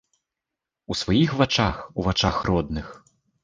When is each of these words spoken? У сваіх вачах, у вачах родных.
У 0.91 0.97
сваіх 1.03 1.37
вачах, 1.43 1.87
у 1.97 2.09
вачах 2.11 2.43
родных. 2.51 2.85